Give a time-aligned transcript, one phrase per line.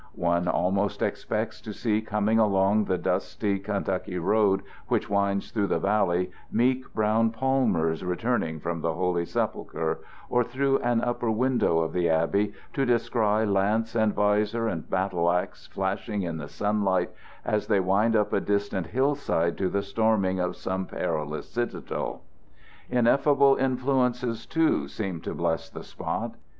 [0.15, 5.77] One almost expects to see coming along the dusty Kentucky road which winds through the
[5.77, 11.93] valley meek brown palmers returning from the Holy Sepulchre, or through an upper window of
[11.93, 17.11] the abbey to descry lance and visor and battle axe flashing in the sunlight
[17.45, 22.23] as they wind up a distant hill side to the storming of some perilous citadel.
[22.89, 26.33] Ineffable influences, too, seem to bless the spot.